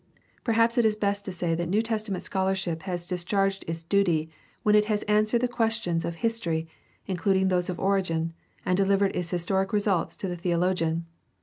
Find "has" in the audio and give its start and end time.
2.89-3.05, 4.85-5.03